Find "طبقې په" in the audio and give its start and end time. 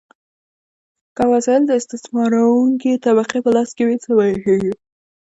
3.05-3.49